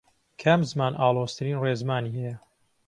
[0.41, 2.35] کام زمان ئاڵۆزترین ڕێزمانی هەیە؟